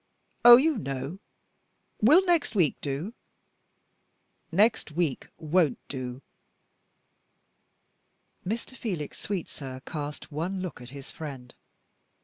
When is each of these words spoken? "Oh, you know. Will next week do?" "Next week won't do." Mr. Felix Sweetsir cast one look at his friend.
"Oh, 0.43 0.57
you 0.57 0.79
know. 0.79 1.19
Will 2.01 2.25
next 2.25 2.55
week 2.55 2.75
do?" 2.81 3.13
"Next 4.51 4.89
week 4.93 5.27
won't 5.37 5.77
do." 5.87 6.23
Mr. 8.43 8.75
Felix 8.75 9.19
Sweetsir 9.19 9.81
cast 9.85 10.31
one 10.31 10.59
look 10.59 10.81
at 10.81 10.89
his 10.89 11.11
friend. 11.11 11.53